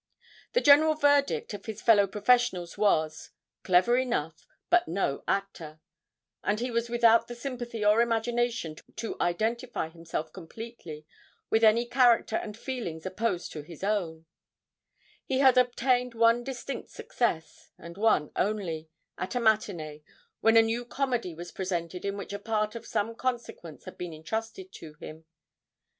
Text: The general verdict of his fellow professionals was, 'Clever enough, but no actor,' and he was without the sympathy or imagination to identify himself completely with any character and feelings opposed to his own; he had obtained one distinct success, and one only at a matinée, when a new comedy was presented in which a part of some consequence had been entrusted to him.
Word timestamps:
The 0.53 0.61
general 0.61 0.95
verdict 0.95 1.53
of 1.53 1.67
his 1.67 1.79
fellow 1.79 2.07
professionals 2.07 2.75
was, 2.75 3.29
'Clever 3.61 3.97
enough, 3.99 4.47
but 4.71 4.87
no 4.87 5.23
actor,' 5.27 5.79
and 6.43 6.59
he 6.59 6.71
was 6.71 6.89
without 6.89 7.27
the 7.27 7.35
sympathy 7.35 7.85
or 7.85 8.01
imagination 8.01 8.77
to 8.95 9.15
identify 9.21 9.89
himself 9.89 10.33
completely 10.33 11.05
with 11.51 11.63
any 11.63 11.85
character 11.85 12.35
and 12.35 12.57
feelings 12.57 13.05
opposed 13.05 13.51
to 13.51 13.61
his 13.61 13.83
own; 13.83 14.25
he 15.23 15.37
had 15.37 15.55
obtained 15.55 16.15
one 16.15 16.43
distinct 16.43 16.89
success, 16.89 17.69
and 17.77 17.95
one 17.95 18.31
only 18.35 18.89
at 19.19 19.35
a 19.35 19.39
matinée, 19.39 20.01
when 20.39 20.57
a 20.57 20.63
new 20.63 20.83
comedy 20.83 21.35
was 21.35 21.51
presented 21.51 22.05
in 22.05 22.17
which 22.17 22.33
a 22.33 22.39
part 22.39 22.73
of 22.73 22.87
some 22.87 23.13
consequence 23.13 23.85
had 23.85 23.99
been 23.99 24.15
entrusted 24.15 24.71
to 24.73 24.95
him. 24.95 25.25